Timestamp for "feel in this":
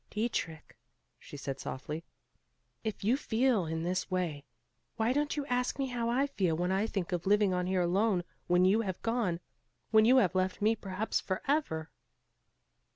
3.15-4.09